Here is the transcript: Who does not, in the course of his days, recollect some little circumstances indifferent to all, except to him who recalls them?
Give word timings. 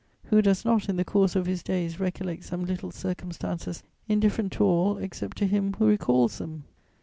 Who 0.31 0.41
does 0.41 0.65
not, 0.65 0.89
in 0.89 0.95
the 0.95 1.05
course 1.05 1.35
of 1.35 1.45
his 1.45 1.61
days, 1.61 1.99
recollect 1.99 2.43
some 2.43 2.65
little 2.65 2.89
circumstances 2.89 3.83
indifferent 4.07 4.51
to 4.53 4.63
all, 4.63 4.97
except 4.97 5.37
to 5.37 5.45
him 5.45 5.73
who 5.77 5.85
recalls 5.85 6.39
them? 6.39 6.63